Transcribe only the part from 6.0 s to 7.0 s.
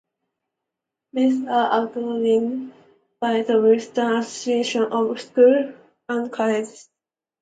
and Colleges.